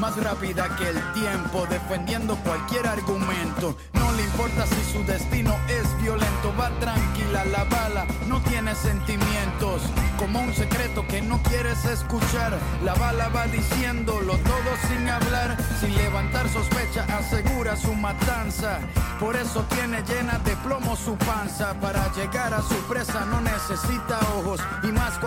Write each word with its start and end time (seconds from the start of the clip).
más 0.00 0.16
rápida 0.16 0.76
que 0.76 0.88
el 0.88 1.12
tiempo, 1.12 1.66
defendiendo 1.68 2.36
cualquier 2.36 2.86
argumento, 2.86 3.76
no 3.94 4.12
le 4.12 4.24
importa 4.24 4.66
si 4.66 4.92
su 4.92 5.04
destino 5.04 5.54
es 5.68 6.02
violento, 6.02 6.54
va 6.58 6.70
tranquila 6.80 7.44
la 7.46 7.64
bala, 7.64 8.06
no 8.26 8.40
tiene 8.42 8.74
sentimientos, 8.74 9.82
como 10.18 10.40
un 10.40 10.54
secreto 10.54 11.06
que 11.06 11.22
no 11.22 11.42
quieres 11.42 11.84
escuchar. 11.84 12.58
La 12.84 12.94
bala 12.94 13.28
va 13.28 13.46
diciéndolo 13.46 14.36
todo 14.38 14.70
sin 14.88 15.08
hablar, 15.08 15.56
sin 15.80 15.94
levantar 15.96 16.48
sospecha, 16.48 17.04
asegura 17.16 17.76
su 17.76 17.94
matanza. 17.94 18.80
Por 19.20 19.36
eso 19.36 19.64
tiene 19.70 20.02
llena 20.02 20.38
de 20.40 20.56
plomo 20.56 20.96
su 20.96 21.16
panza. 21.16 21.74
Para 21.80 22.12
llegar 22.14 22.52
a 22.54 22.62
su 22.62 22.74
presa 22.88 23.24
no 23.26 23.40
necesita 23.40 24.18
ojos, 24.38 24.60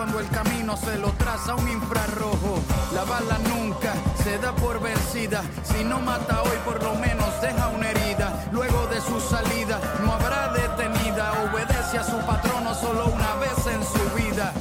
cuando 0.08 0.20
el 0.20 0.28
camino 0.28 0.76
se 0.76 0.96
lo 0.98 1.10
traza 1.12 1.54
un 1.54 1.68
infrarrojo. 1.68 2.62
La 2.94 3.04
bala 3.04 3.38
nunca 3.50 3.92
se 4.22 4.38
da 4.38 4.54
por 4.54 4.80
vencida, 4.80 5.42
si 5.62 5.84
no 5.84 6.00
mata 6.00 6.42
hoy 6.42 6.56
por 6.64 6.82
lo 6.82 6.94
menos 6.94 7.28
deja 7.42 7.68
una 7.68 7.90
herida. 7.90 8.48
Luego 8.52 8.86
de 8.86 9.00
su 9.02 9.20
salida 9.20 9.78
no 10.02 10.14
habrá 10.14 10.52
detenida, 10.52 11.32
obedece 11.44 11.98
a 11.98 12.04
su 12.04 12.18
patrono 12.26 12.74
solo 12.74 13.06
una 13.06 13.34
vez 13.34 13.66
en 13.66 13.82
su 13.82 14.16
vida. 14.16 14.54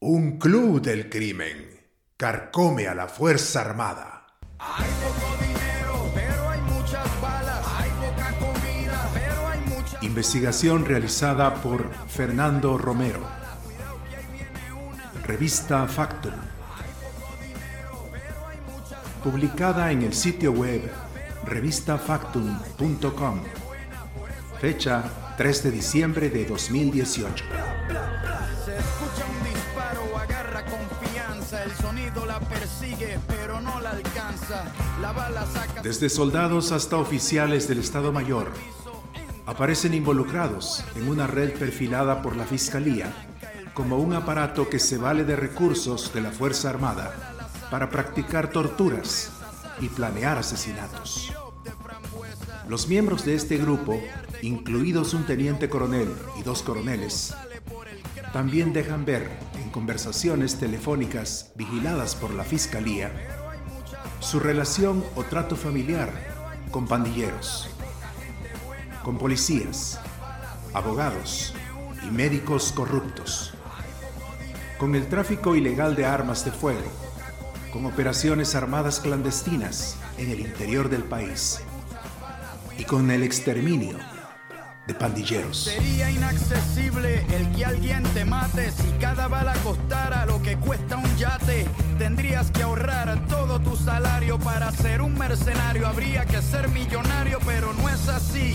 Un 0.00 0.38
club 0.38 0.82
del 0.82 1.08
crimen 1.08 1.70
carcome 2.16 2.88
a 2.88 2.94
la 2.94 3.08
Fuerza 3.08 3.62
Armada. 3.62 4.26
Investigación 10.14 10.84
realizada 10.84 11.56
por 11.56 11.90
Fernando 12.06 12.78
Romero. 12.78 13.18
Revista 15.26 15.88
Factum. 15.88 16.34
Publicada 19.24 19.90
en 19.90 20.02
el 20.02 20.14
sitio 20.14 20.52
web 20.52 20.88
revistafactum.com. 21.44 23.40
Fecha 24.60 25.02
3 25.36 25.62
de 25.64 25.70
diciembre 25.72 26.30
de 26.30 26.44
2018. 26.44 27.44
Se 28.64 28.76
escucha. 28.76 29.24
Desde 35.82 36.08
soldados 36.08 36.70
hasta 36.70 36.96
oficiales 36.98 37.66
del 37.66 37.80
Estado 37.80 38.12
Mayor 38.12 38.52
aparecen 39.46 39.94
involucrados 39.94 40.84
en 40.96 41.08
una 41.08 41.26
red 41.26 41.52
perfilada 41.52 42.22
por 42.22 42.36
la 42.36 42.44
Fiscalía 42.44 43.12
como 43.74 43.98
un 43.98 44.14
aparato 44.14 44.68
que 44.68 44.78
se 44.78 44.98
vale 44.98 45.24
de 45.24 45.36
recursos 45.36 46.12
de 46.14 46.20
la 46.20 46.30
Fuerza 46.30 46.70
Armada 46.70 47.12
para 47.70 47.90
practicar 47.90 48.48
torturas 48.50 49.30
y 49.80 49.88
planear 49.88 50.38
asesinatos. 50.38 51.32
Los 52.68 52.88
miembros 52.88 53.24
de 53.24 53.34
este 53.34 53.58
grupo, 53.58 54.00
incluidos 54.42 55.12
un 55.12 55.26
teniente 55.26 55.68
coronel 55.68 56.08
y 56.38 56.42
dos 56.42 56.62
coroneles, 56.62 57.34
también 58.32 58.72
dejan 58.72 59.04
ver 59.04 59.28
en 59.62 59.70
conversaciones 59.70 60.56
telefónicas 60.58 61.52
vigiladas 61.56 62.14
por 62.14 62.32
la 62.32 62.44
Fiscalía 62.44 63.12
su 64.20 64.40
relación 64.40 65.04
o 65.16 65.22
trato 65.22 65.54
familiar 65.54 66.10
con 66.70 66.86
pandilleros, 66.86 67.68
con 69.04 69.18
policías, 69.18 70.00
abogados 70.72 71.54
y 72.02 72.10
médicos 72.10 72.72
corruptos, 72.72 73.52
con 74.78 74.94
el 74.94 75.06
tráfico 75.08 75.54
ilegal 75.54 75.94
de 75.94 76.06
armas 76.06 76.44
de 76.44 76.50
fuego, 76.50 76.90
con 77.70 77.84
operaciones 77.84 78.54
armadas 78.54 79.00
clandestinas 79.00 79.98
en 80.16 80.30
el 80.30 80.40
interior 80.40 80.88
del 80.88 81.04
país 81.04 81.60
y 82.78 82.84
con 82.84 83.10
el 83.10 83.22
exterminio 83.22 83.98
de 84.86 84.94
pandilleros. 84.94 85.64
Sería 85.64 86.10
inaccesible 86.10 87.26
el 87.36 87.52
que 87.54 87.64
alguien 87.66 88.02
te 88.14 88.24
mate 88.24 88.70
si 88.70 88.88
cada 89.00 89.28
bala 89.28 89.52
costara 89.62 90.24
lo 90.24 90.40
que 90.40 90.56
cuesta 90.56 90.96
un 90.96 91.16
yate. 91.16 91.66
Tendrías 91.98 92.50
que 92.50 92.62
ahorrar 92.62 93.26
todo 93.28 93.60
tu 93.60 93.76
salario 93.76 94.38
para 94.38 94.72
ser 94.72 95.02
un 95.02 95.16
mercenario. 95.18 95.86
Habría 95.86 96.24
que 96.24 96.40
ser 96.40 96.68
millonario, 96.68 97.38
pero 97.44 97.72
no 97.74 97.88
es 97.88 98.08
así. 98.08 98.54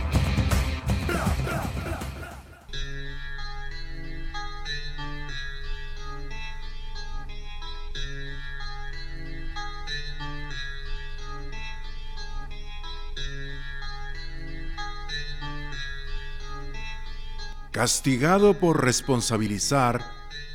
Castigado 17.71 18.53
por 18.53 18.83
responsabilizar 18.83 20.05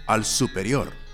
al 0.07 0.25
superior. 0.25 1.06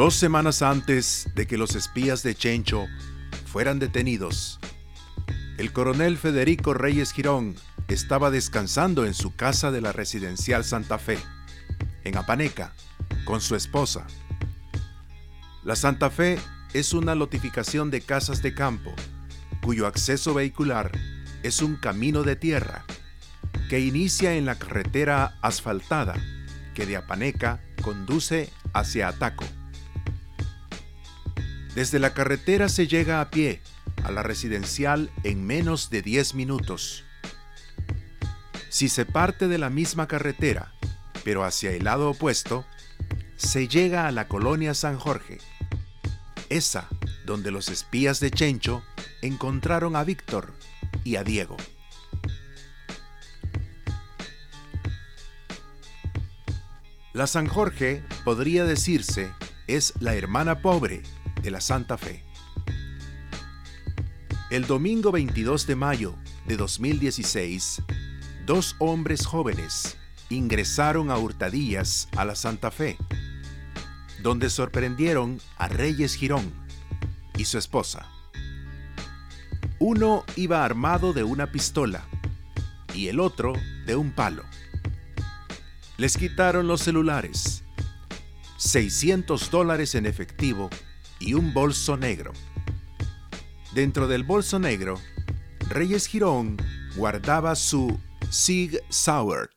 Dos 0.00 0.14
semanas 0.14 0.62
antes 0.62 1.28
de 1.34 1.46
que 1.46 1.58
los 1.58 1.74
espías 1.74 2.22
de 2.22 2.34
Chencho 2.34 2.86
fueran 3.44 3.78
detenidos, 3.78 4.58
el 5.58 5.74
coronel 5.74 6.16
Federico 6.16 6.72
Reyes 6.72 7.12
Girón 7.12 7.54
estaba 7.86 8.30
descansando 8.30 9.04
en 9.04 9.12
su 9.12 9.36
casa 9.36 9.70
de 9.70 9.82
la 9.82 9.92
residencial 9.92 10.64
Santa 10.64 10.96
Fe, 10.96 11.18
en 12.04 12.16
Apaneca, 12.16 12.72
con 13.26 13.42
su 13.42 13.54
esposa. 13.56 14.06
La 15.64 15.76
Santa 15.76 16.08
Fe 16.08 16.38
es 16.72 16.94
una 16.94 17.14
lotificación 17.14 17.90
de 17.90 18.00
casas 18.00 18.40
de 18.40 18.54
campo, 18.54 18.94
cuyo 19.60 19.86
acceso 19.86 20.32
vehicular 20.32 20.92
es 21.42 21.60
un 21.60 21.76
camino 21.76 22.22
de 22.22 22.36
tierra 22.36 22.86
que 23.68 23.80
inicia 23.80 24.34
en 24.34 24.46
la 24.46 24.54
carretera 24.58 25.36
asfaltada 25.42 26.14
que 26.74 26.86
de 26.86 26.96
Apaneca 26.96 27.60
conduce 27.82 28.48
hacia 28.72 29.08
Ataco. 29.08 29.44
Desde 31.74 32.00
la 32.00 32.14
carretera 32.14 32.68
se 32.68 32.88
llega 32.88 33.20
a 33.20 33.30
pie 33.30 33.60
a 34.02 34.10
la 34.10 34.22
residencial 34.22 35.10
en 35.22 35.46
menos 35.46 35.88
de 35.90 36.02
10 36.02 36.34
minutos. 36.34 37.04
Si 38.68 38.88
se 38.88 39.06
parte 39.06 39.46
de 39.46 39.58
la 39.58 39.70
misma 39.70 40.08
carretera, 40.08 40.74
pero 41.24 41.44
hacia 41.44 41.70
el 41.70 41.84
lado 41.84 42.10
opuesto, 42.10 42.64
se 43.36 43.68
llega 43.68 44.06
a 44.06 44.12
la 44.12 44.26
colonia 44.26 44.74
San 44.74 44.98
Jorge, 44.98 45.38
esa 46.48 46.88
donde 47.24 47.50
los 47.50 47.68
espías 47.68 48.18
de 48.20 48.30
Chencho 48.30 48.82
encontraron 49.22 49.94
a 49.94 50.04
Víctor 50.04 50.52
y 51.04 51.16
a 51.16 51.24
Diego. 51.24 51.56
La 57.12 57.26
San 57.26 57.46
Jorge, 57.46 58.02
podría 58.24 58.64
decirse, 58.64 59.30
es 59.66 59.94
la 60.00 60.14
hermana 60.14 60.62
pobre 60.62 61.02
de 61.42 61.50
la 61.50 61.60
Santa 61.60 61.96
Fe. 61.96 62.24
El 64.50 64.66
domingo 64.66 65.12
22 65.12 65.66
de 65.66 65.76
mayo 65.76 66.14
de 66.46 66.56
2016, 66.56 67.82
dos 68.46 68.76
hombres 68.78 69.26
jóvenes 69.26 69.96
ingresaron 70.28 71.10
a 71.10 71.18
hurtadillas 71.18 72.08
a 72.16 72.24
la 72.24 72.34
Santa 72.34 72.70
Fe, 72.70 72.96
donde 74.22 74.50
sorprendieron 74.50 75.40
a 75.56 75.68
Reyes 75.68 76.14
Girón 76.14 76.52
y 77.36 77.44
su 77.44 77.58
esposa. 77.58 78.06
Uno 79.78 80.24
iba 80.36 80.64
armado 80.64 81.12
de 81.12 81.24
una 81.24 81.50
pistola 81.50 82.04
y 82.94 83.08
el 83.08 83.20
otro 83.20 83.54
de 83.86 83.96
un 83.96 84.10
palo. 84.10 84.44
Les 85.96 86.16
quitaron 86.16 86.66
los 86.66 86.80
celulares, 86.80 87.62
600 88.56 89.50
dólares 89.50 89.94
en 89.94 90.06
efectivo 90.06 90.70
y 91.20 91.34
un 91.34 91.54
bolso 91.54 91.96
negro. 91.96 92.32
Dentro 93.72 94.08
del 94.08 94.24
bolso 94.24 94.58
negro, 94.58 94.98
Reyes 95.68 96.06
Girón 96.06 96.56
guardaba 96.96 97.54
su 97.54 98.00
Sig 98.30 98.82
Sauer. 98.88 99.50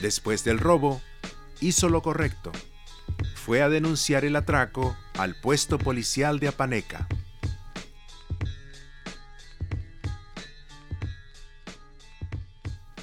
Después 0.00 0.44
del 0.44 0.58
robo, 0.58 1.02
hizo 1.60 1.90
lo 1.90 2.00
correcto. 2.00 2.52
Fue 3.34 3.60
a 3.60 3.68
denunciar 3.68 4.24
el 4.24 4.36
atraco 4.36 4.96
al 5.18 5.34
puesto 5.34 5.78
policial 5.78 6.38
de 6.38 6.48
Apaneca. 6.48 7.06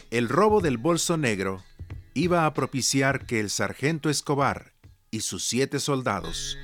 El 0.10 0.30
robo 0.30 0.62
del 0.62 0.78
bolso 0.78 1.18
negro 1.18 1.64
iba 2.14 2.46
a 2.46 2.54
propiciar 2.54 3.26
que 3.26 3.42
el 3.42 3.50
sargento 3.50 4.10
Escobar 4.10 4.74
y 5.12 5.20
sus 5.20 5.46
siete 5.46 5.80
soldados 5.80 6.58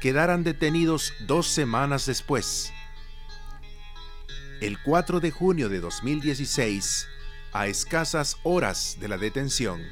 quedaran 0.00 0.44
detenidos 0.44 1.12
dos 1.26 1.46
semanas 1.46 2.06
después. 2.06 2.72
El 4.60 4.80
4 4.82 5.20
de 5.20 5.30
junio 5.30 5.68
de 5.68 5.80
2016, 5.80 7.08
a 7.52 7.66
escasas 7.66 8.36
horas 8.42 8.96
de 9.00 9.08
la 9.08 9.18
detención, 9.18 9.82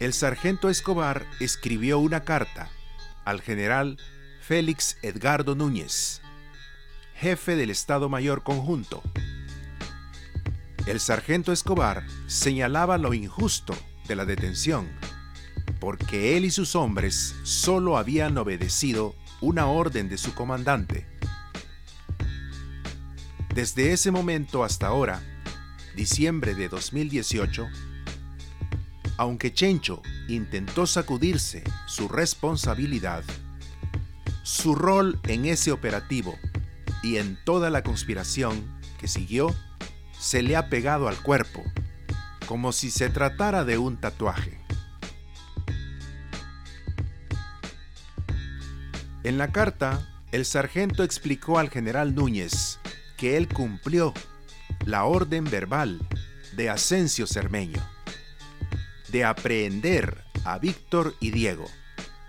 el 0.00 0.12
sargento 0.12 0.70
Escobar 0.70 1.26
escribió 1.40 1.98
una 1.98 2.24
carta 2.24 2.70
al 3.24 3.40
general 3.40 3.98
Félix 4.40 4.98
Edgardo 5.02 5.54
Núñez, 5.54 6.20
jefe 7.14 7.56
del 7.56 7.70
Estado 7.70 8.08
Mayor 8.08 8.42
Conjunto, 8.42 9.02
el 10.86 11.00
sargento 11.00 11.50
Escobar 11.50 12.04
señalaba 12.26 12.98
lo 12.98 13.14
injusto 13.14 13.74
de 14.06 14.16
la 14.16 14.26
detención, 14.26 14.86
porque 15.84 16.34
él 16.34 16.46
y 16.46 16.50
sus 16.50 16.76
hombres 16.76 17.34
solo 17.42 17.98
habían 17.98 18.38
obedecido 18.38 19.14
una 19.42 19.66
orden 19.66 20.08
de 20.08 20.16
su 20.16 20.34
comandante. 20.34 21.06
Desde 23.54 23.92
ese 23.92 24.10
momento 24.10 24.64
hasta 24.64 24.86
ahora, 24.86 25.20
diciembre 25.94 26.54
de 26.54 26.70
2018, 26.70 27.68
aunque 29.18 29.52
Chencho 29.52 30.00
intentó 30.26 30.86
sacudirse 30.86 31.62
su 31.86 32.08
responsabilidad, 32.08 33.22
su 34.42 34.74
rol 34.74 35.20
en 35.24 35.44
ese 35.44 35.70
operativo 35.70 36.38
y 37.02 37.18
en 37.18 37.38
toda 37.44 37.68
la 37.68 37.82
conspiración 37.82 38.64
que 38.98 39.06
siguió 39.06 39.54
se 40.18 40.42
le 40.42 40.56
ha 40.56 40.70
pegado 40.70 41.08
al 41.08 41.18
cuerpo, 41.18 41.62
como 42.46 42.72
si 42.72 42.90
se 42.90 43.10
tratara 43.10 43.66
de 43.66 43.76
un 43.76 43.98
tatuaje. 43.98 44.63
En 49.24 49.38
la 49.38 49.52
carta, 49.52 50.06
el 50.32 50.44
sargento 50.44 51.02
explicó 51.02 51.58
al 51.58 51.70
general 51.70 52.14
Núñez 52.14 52.78
que 53.16 53.38
él 53.38 53.48
cumplió 53.48 54.12
la 54.84 55.04
orden 55.04 55.44
verbal 55.44 56.06
de 56.52 56.68
Asensio 56.68 57.26
Cermeño 57.26 57.82
de 59.10 59.24
aprehender 59.24 60.24
a 60.44 60.58
Víctor 60.58 61.14
y 61.20 61.30
Diego 61.30 61.64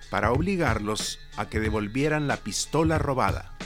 para 0.10 0.32
obligarlos 0.32 1.20
a 1.36 1.50
que 1.50 1.60
devolvieran 1.60 2.30
la 2.30 2.38
pistola 2.38 2.98
robada. 2.98 3.58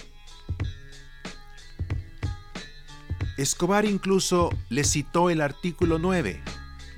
Escobar 3.38 3.86
incluso 3.86 4.50
le 4.70 4.84
citó 4.84 5.30
el 5.30 5.42
artículo 5.42 6.00
9 6.00 6.42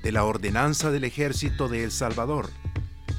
de 0.02 0.12
la 0.12 0.24
Ordenanza 0.24 0.90
del 0.90 1.04
Ejército 1.04 1.68
de 1.68 1.84
El 1.84 1.92
Salvador, 1.92 2.48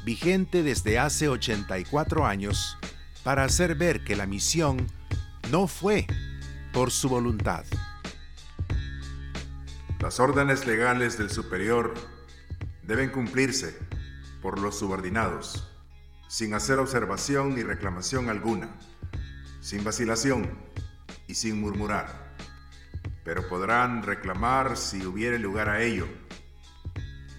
vigente 0.04 0.64
desde 0.64 0.98
hace 0.98 1.30
84 1.30 2.26
años, 2.26 2.78
para 3.24 3.44
hacer 3.44 3.76
ver 3.76 4.04
que 4.04 4.16
la 4.16 4.26
misión 4.26 4.88
no 5.52 5.68
fue 5.68 6.06
por 6.74 6.92
su 6.92 7.10
voluntad. 7.10 7.66
Las 10.00 10.20
órdenes 10.20 10.68
legales 10.68 11.18
del 11.18 11.30
superior 11.30 11.94
deben 12.84 13.10
cumplirse 13.10 13.78
por 14.42 14.60
los 14.60 14.78
subordinados, 14.78 15.70
sin 16.28 16.54
hacer 16.54 16.80
observación 16.80 17.56
ni 17.56 17.64
reclamación 17.64 18.30
alguna, 18.30 18.70
sin 19.62 19.84
vacilación 19.84 20.52
y 21.28 21.36
sin 21.36 21.62
murmurar 21.62 22.24
pero 23.24 23.48
podrán 23.48 24.04
reclamar 24.04 24.78
si 24.78 25.06
hubiere 25.06 25.40
lugar 25.40 25.70
a 25.70 25.82
ello, 25.82 26.08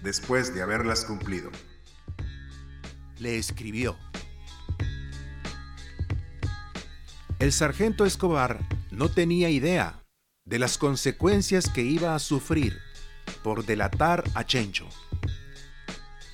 después 0.03 0.53
de 0.53 0.61
haberlas 0.61 1.05
cumplido. 1.05 1.51
Le 3.19 3.37
escribió. 3.37 3.95
El 7.37 7.51
sargento 7.51 8.05
Escobar 8.05 8.65
no 8.91 9.09
tenía 9.09 9.49
idea 9.49 10.01
de 10.45 10.57
las 10.57 10.77
consecuencias 10.77 11.69
que 11.69 11.81
iba 11.81 12.15
a 12.15 12.19
sufrir 12.19 12.79
por 13.43 13.65
delatar 13.65 14.23
a 14.35 14.45
Chencho. 14.45 14.87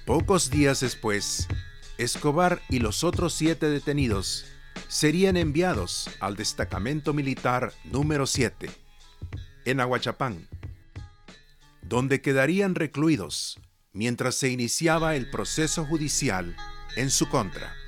Pocos 0.05 0.51
días 0.51 0.79
después, 0.81 1.47
Escobar 1.97 2.61
y 2.69 2.79
los 2.79 3.03
otros 3.03 3.33
siete 3.33 3.67
detenidos 3.67 4.45
serían 4.89 5.37
enviados 5.37 6.07
al 6.19 6.35
destacamento 6.35 7.13
militar 7.13 7.73
número 7.83 8.27
7 8.27 8.69
en 9.65 9.79
Aguachapán, 9.79 10.47
donde 11.81 12.21
quedarían 12.21 12.75
recluidos 12.75 13.59
mientras 13.91 14.35
se 14.35 14.49
iniciaba 14.49 15.15
el 15.15 15.31
proceso 15.31 15.83
judicial 15.83 16.55
en 16.95 17.09
su 17.09 17.27
contra. 17.27 17.80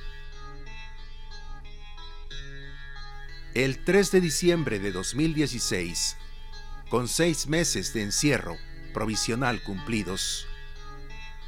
El 3.56 3.84
3 3.84 4.12
de 4.12 4.22
diciembre 4.22 4.80
de 4.80 4.92
2016, 4.92 6.18
con 6.90 7.08
seis 7.08 7.48
meses 7.48 7.94
de 7.94 8.02
encierro 8.02 8.58
provisional 8.94 9.62
cumplidos, 9.62 10.48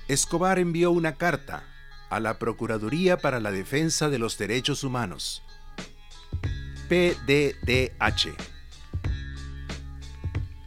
Escobar 0.07 0.59
envió 0.59 0.91
una 0.91 1.15
carta 1.15 1.63
a 2.11 2.19
la 2.19 2.37
Procuraduría 2.37 3.17
para 3.17 3.39
la 3.39 3.51
Defensa 3.51 4.09
de 4.09 4.19
los 4.19 4.37
Derechos 4.37 4.83
Humanos, 4.83 5.41
PDDH 6.89 8.35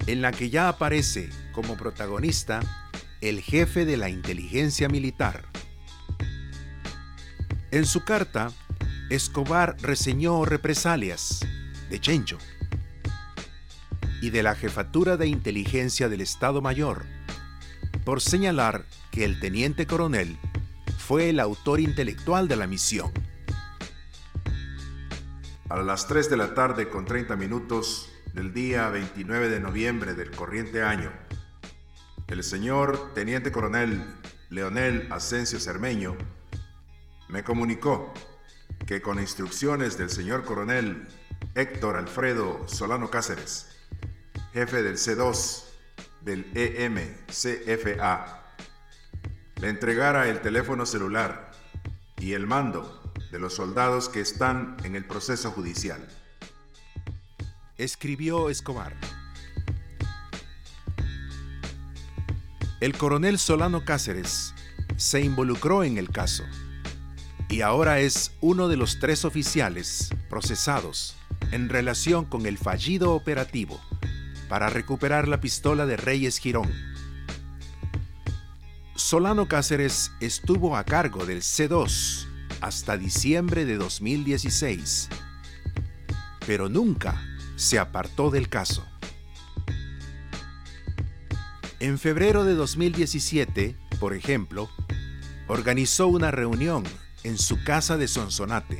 en 0.08 0.22
la 0.22 0.32
que 0.32 0.50
ya 0.50 0.68
aparece 0.68 1.28
como 1.52 1.76
protagonista 1.76 2.60
el 3.20 3.42
jefe 3.42 3.84
de 3.84 3.96
la 3.96 4.08
inteligencia 4.08 4.88
militar. 4.88 5.44
En 7.70 7.84
su 7.84 8.02
carta, 8.04 8.50
Escobar 9.10 9.76
reseñó 9.80 10.44
represalias 10.44 11.40
de 11.88 11.98
Chencho 11.98 12.36
y 14.20 14.28
de 14.28 14.42
la 14.42 14.54
jefatura 14.54 15.16
de 15.16 15.26
inteligencia 15.26 16.10
del 16.10 16.20
Estado 16.20 16.60
Mayor 16.60 17.06
por 18.04 18.20
señalar 18.20 18.84
que 19.10 19.24
el 19.24 19.40
teniente 19.40 19.86
coronel 19.86 20.36
fue 20.98 21.30
el 21.30 21.40
autor 21.40 21.80
intelectual 21.80 22.48
de 22.48 22.56
la 22.56 22.66
misión. 22.66 23.10
A 25.70 25.78
las 25.78 26.06
3 26.06 26.28
de 26.28 26.36
la 26.36 26.52
tarde 26.52 26.90
con 26.90 27.06
30 27.06 27.34
minutos, 27.36 28.10
del 28.34 28.52
día 28.52 28.90
29 28.90 29.48
de 29.48 29.60
noviembre 29.60 30.12
del 30.12 30.30
corriente 30.32 30.82
año, 30.82 31.10
el 32.26 32.44
señor 32.44 33.14
Teniente 33.14 33.50
Coronel 33.50 34.04
Leonel 34.50 35.08
Asensio 35.10 35.58
Cermeño 35.58 36.14
me 37.28 37.42
comunicó 37.42 38.12
que 38.88 39.02
con 39.02 39.20
instrucciones 39.20 39.98
del 39.98 40.08
señor 40.08 40.46
Coronel 40.46 41.06
Héctor 41.54 41.96
Alfredo 41.96 42.66
Solano 42.66 43.10
Cáceres, 43.10 43.68
jefe 44.54 44.82
del 44.82 44.96
C2 44.96 45.64
del 46.22 46.50
EMCFA, 46.54 48.42
le 49.60 49.68
entregara 49.68 50.26
el 50.30 50.40
teléfono 50.40 50.86
celular 50.86 51.52
y 52.16 52.32
el 52.32 52.46
mando 52.46 53.12
de 53.30 53.38
los 53.38 53.56
soldados 53.56 54.08
que 54.08 54.22
están 54.22 54.78
en 54.84 54.96
el 54.96 55.04
proceso 55.04 55.50
judicial 55.50 56.08
escribió 57.76 58.48
Escobar. 58.48 58.96
El 62.80 62.96
coronel 62.96 63.38
Solano 63.38 63.84
Cáceres 63.84 64.54
se 64.96 65.20
involucró 65.20 65.84
en 65.84 65.98
el 65.98 66.08
caso 66.08 66.44
y 67.48 67.62
ahora 67.62 68.00
es 68.00 68.32
uno 68.40 68.68
de 68.68 68.76
los 68.76 68.98
tres 68.98 69.24
oficiales 69.24 70.10
procesados 70.28 71.16
en 71.50 71.68
relación 71.68 72.24
con 72.24 72.46
el 72.46 72.58
fallido 72.58 73.14
operativo 73.14 73.80
para 74.48 74.68
recuperar 74.70 75.28
la 75.28 75.40
pistola 75.40 75.86
de 75.86 75.96
Reyes 75.96 76.38
Girón. 76.38 76.70
Solano 78.94 79.48
Cáceres 79.48 80.12
estuvo 80.20 80.76
a 80.76 80.84
cargo 80.84 81.24
del 81.24 81.42
C2 81.42 82.26
hasta 82.60 82.96
diciembre 82.96 83.64
de 83.64 83.76
2016, 83.76 85.08
pero 86.46 86.68
nunca 86.68 87.22
se 87.56 87.78
apartó 87.78 88.30
del 88.30 88.48
caso. 88.48 88.84
En 91.80 91.98
febrero 91.98 92.44
de 92.44 92.54
2017, 92.54 93.76
por 94.00 94.14
ejemplo, 94.14 94.68
organizó 95.46 96.08
una 96.08 96.30
reunión 96.30 96.84
en 97.24 97.38
su 97.38 97.62
casa 97.64 97.96
de 97.96 98.08
Sonsonate 98.08 98.78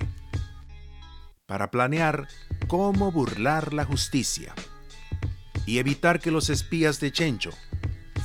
para 1.46 1.70
planear 1.70 2.28
cómo 2.66 3.10
burlar 3.10 3.72
la 3.72 3.84
justicia 3.84 4.54
y 5.64 5.78
evitar 5.78 6.20
que 6.20 6.30
los 6.30 6.50
espías 6.50 7.00
de 7.00 7.10
Chencho 7.10 7.50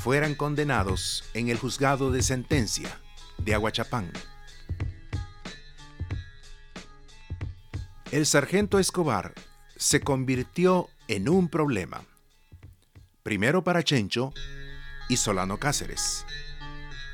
fueran 0.01 0.35
condenados 0.35 1.23
en 1.33 1.47
el 1.47 1.57
juzgado 1.57 2.11
de 2.11 2.21
sentencia 2.21 2.99
de 3.37 3.53
Aguachapán. 3.53 4.11
El 8.11 8.25
sargento 8.25 8.77
Escobar 8.77 9.33
se 9.77 10.01
convirtió 10.01 10.89
en 11.07 11.29
un 11.29 11.47
problema, 11.47 12.03
primero 13.23 13.63
para 13.63 13.83
Chencho 13.83 14.33
y 15.07 15.17
Solano 15.17 15.57
Cáceres, 15.57 16.25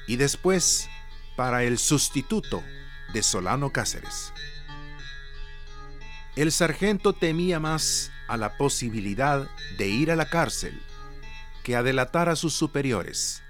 y 0.08 0.16
después 0.16 0.90
para 1.36 1.64
el 1.64 1.78
sustituto 1.78 2.64
de 3.14 3.24
Solano 3.24 3.72
Cáceres. 3.72 4.34
El 6.36 6.52
sargento 6.52 7.14
temía 7.14 7.60
más 7.60 8.12
a 8.28 8.38
la 8.38 8.58
posibilidad 8.58 9.50
de 9.78 9.88
ir 9.88 10.12
a 10.12 10.16
la 10.16 10.30
cárcel 10.30 10.80
que 11.64 11.76
a 11.76 11.84
delatar 11.84 12.30
a 12.30 12.36
sus 12.36 12.54
superiores, 12.54 13.44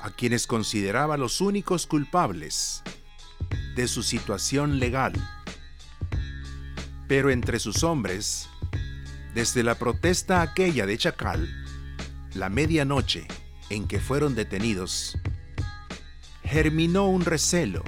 a 0.00 0.10
quienes 0.10 0.46
consideraba 0.46 1.16
los 1.16 1.40
únicos 1.40 1.86
culpables 1.86 2.82
de 3.74 3.86
su 3.86 4.02
situación 4.02 4.80
legal. 4.80 5.12
Pero 7.06 7.30
entre 7.30 7.60
sus 7.60 7.84
hombres, 7.84 8.48
desde 9.34 9.62
la 9.62 9.76
protesta 9.76 10.42
aquella 10.42 10.86
de 10.86 10.98
Chacal, 10.98 11.48
la 12.34 12.48
medianoche 12.48 13.28
en 13.70 13.86
que 13.86 14.00
fueron 14.00 14.34
detenidos, 14.34 15.18
germinó 16.42 17.06
un 17.06 17.24
recelo 17.24 17.84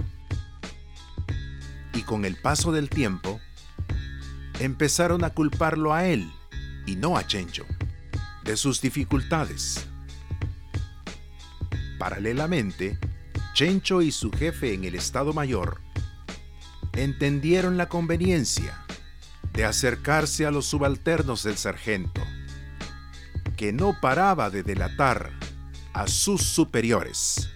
con 2.08 2.24
el 2.24 2.36
paso 2.36 2.72
del 2.72 2.88
tiempo 2.88 3.38
empezaron 4.60 5.24
a 5.24 5.34
culparlo 5.34 5.92
a 5.92 6.06
él 6.06 6.32
y 6.86 6.96
no 6.96 7.18
a 7.18 7.26
Chencho 7.26 7.66
de 8.44 8.56
sus 8.56 8.80
dificultades. 8.80 9.86
Paralelamente, 11.98 12.98
Chencho 13.52 14.00
y 14.00 14.10
su 14.10 14.32
jefe 14.32 14.72
en 14.72 14.84
el 14.84 14.94
Estado 14.94 15.34
Mayor 15.34 15.82
entendieron 16.94 17.76
la 17.76 17.90
conveniencia 17.90 18.86
de 19.52 19.66
acercarse 19.66 20.46
a 20.46 20.50
los 20.50 20.64
subalternos 20.64 21.42
del 21.42 21.58
sargento, 21.58 22.22
que 23.58 23.74
no 23.74 24.00
paraba 24.00 24.48
de 24.48 24.62
delatar 24.62 25.30
a 25.92 26.08
sus 26.08 26.40
superiores. 26.42 27.50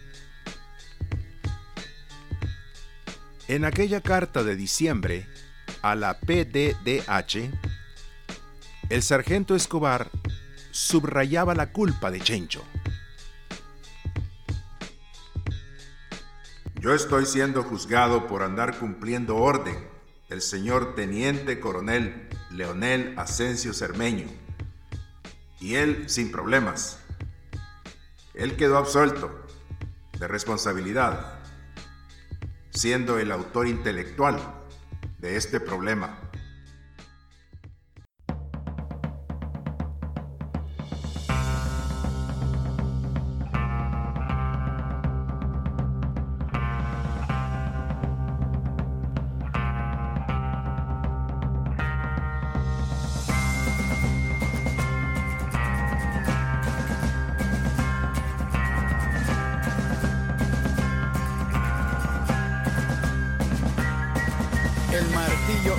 En 3.48 3.64
aquella 3.64 4.00
carta 4.00 4.44
de 4.44 4.54
diciembre 4.54 5.26
a 5.82 5.96
la 5.96 6.20
PDDH, 6.20 7.50
el 8.88 9.02
sargento 9.02 9.56
Escobar 9.56 10.10
subrayaba 10.70 11.54
la 11.56 11.72
culpa 11.72 12.12
de 12.12 12.20
Chencho. 12.20 12.62
Yo 16.80 16.94
estoy 16.94 17.26
siendo 17.26 17.64
juzgado 17.64 18.28
por 18.28 18.44
andar 18.44 18.78
cumpliendo 18.78 19.36
orden 19.36 19.76
del 20.28 20.40
señor 20.40 20.94
teniente 20.94 21.58
coronel 21.58 22.28
Leonel 22.50 23.14
Asensio 23.18 23.74
Cermeño. 23.74 24.26
Y 25.60 25.74
él 25.74 26.08
sin 26.08 26.30
problemas. 26.30 27.00
Él 28.34 28.56
quedó 28.56 28.78
absuelto 28.78 29.46
de 30.18 30.28
responsabilidad 30.28 31.41
siendo 32.72 33.18
el 33.18 33.30
autor 33.30 33.68
intelectual 33.68 34.40
de 35.18 35.36
este 35.36 35.60
problema. 35.60 36.18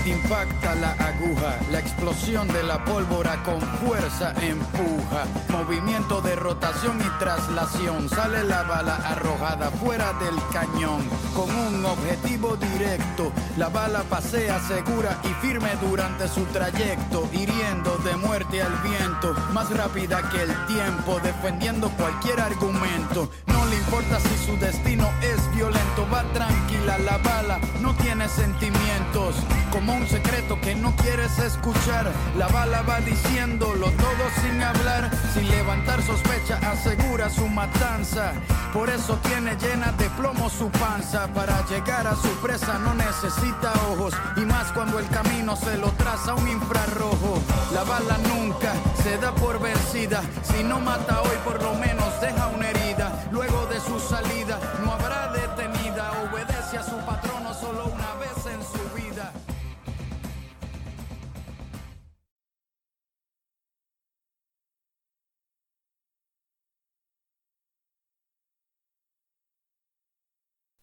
Impacta 0.05 0.75
la 0.75 0.91
aguja, 0.91 1.57
la 1.71 1.79
explosión 1.79 2.47
de 2.47 2.63
la 2.63 2.83
pólvora 2.83 3.41
con 3.43 3.61
fuerza 3.61 4.33
empuja, 4.41 5.25
movimiento 5.49 6.21
de 6.21 6.35
rotación 6.35 6.99
y 6.99 7.19
traslación, 7.19 8.09
sale 8.09 8.43
la 8.43 8.63
bala 8.63 8.95
arrojada 8.95 9.71
fuera 9.71 10.13
del 10.13 10.35
cañón, 10.51 11.07
con 11.33 11.49
un 11.49 11.85
objetivo 11.85 12.55
directo, 12.57 13.31
la 13.57 13.69
bala 13.69 14.03
pasea 14.03 14.59
segura 14.59 15.19
y 15.23 15.45
firme 15.45 15.69
durante 15.81 16.27
su 16.27 16.43
trayecto, 16.45 17.29
hiriendo 17.31 17.97
de 18.03 18.15
muerte 18.17 18.61
al 18.61 18.73
viento, 18.81 19.33
más 19.53 19.69
rápida 19.69 20.29
que 20.29 20.41
el 20.41 20.65
tiempo, 20.65 21.19
defendiendo 21.21 21.89
cualquier 21.91 22.39
argumento, 22.41 23.29
no 23.47 23.65
le 23.67 23.77
importa 23.77 24.19
si 24.19 24.45
su 24.45 24.57
destino 24.57 25.09
es 25.21 25.55
violento, 25.55 26.07
va 26.13 26.23
tranquila 26.33 26.97
la 26.99 27.17
bala, 27.19 27.59
no 27.81 27.93
tiene 27.95 28.27
sentimientos, 28.27 29.35
como 29.71 29.92
un 29.93 30.07
secreto 30.07 30.59
que 30.61 30.75
no 30.75 30.95
quieres 30.95 31.37
escuchar. 31.39 32.11
La 32.37 32.47
bala 32.47 32.81
va 32.81 32.99
diciéndolo 33.01 33.91
todo 33.91 34.23
sin 34.41 34.61
hablar, 34.61 35.09
sin 35.33 35.47
levantar 35.49 36.01
sospecha, 36.01 36.57
asegura 36.69 37.29
su 37.29 37.47
matanza. 37.47 38.33
Por 38.73 38.89
eso 38.89 39.17
tiene 39.23 39.55
llena 39.55 39.91
de 39.93 40.09
plomo 40.11 40.49
su 40.49 40.69
panza. 40.71 41.27
Para 41.33 41.65
llegar 41.67 42.07
a 42.07 42.15
su 42.15 42.29
presa 42.41 42.79
no 42.79 42.93
necesita 42.93 43.71
ojos, 43.91 44.13
y 44.37 44.41
más 44.41 44.71
cuando 44.71 44.99
el 44.99 45.07
camino 45.09 45.55
se 45.55 45.77
lo 45.77 45.91
traza 45.91 46.33
un 46.33 46.47
infrarrojo. 46.47 47.41
La 47.73 47.83
bala 47.83 48.17
nunca 48.29 48.73
se 49.03 49.17
da 49.17 49.33
por 49.35 49.59
vencida, 49.59 50.21
si 50.43 50.63
no 50.63 50.79
mata 50.79 51.21
hoy 51.21 51.37
por 51.43 51.61
lo 51.61 51.73
menos 51.75 52.09
deja 52.21 52.47
una 52.47 52.69
herida 52.69 52.83